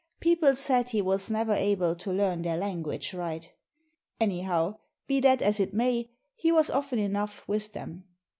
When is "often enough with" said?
6.71-7.73